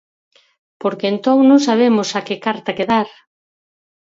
[0.81, 3.07] Porque entón non sabemos a que carta quedar.